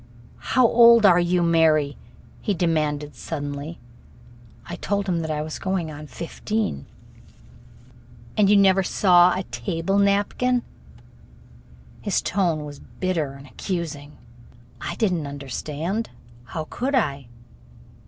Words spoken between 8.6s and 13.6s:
saw a table napkin?" His tone was bitter and